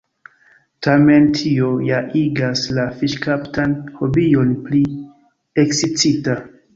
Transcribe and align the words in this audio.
Tamen 0.85 1.25
tio 1.39 1.67
ja 1.87 1.99
igas 2.21 2.63
la 2.77 2.85
fiŝkaptan 3.01 3.75
hobion 3.99 4.55
pli 4.65 4.81
ekscita! 5.65 6.39